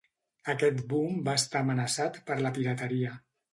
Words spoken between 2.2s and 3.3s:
per la pirateria.